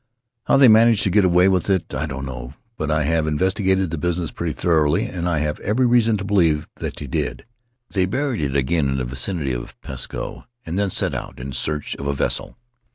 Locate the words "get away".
1.11-1.47